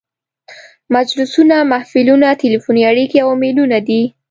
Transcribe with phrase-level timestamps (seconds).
[0.95, 4.01] مجلسونه، محفلونه، تلیفوني اړیکې او ایمیلونه دي.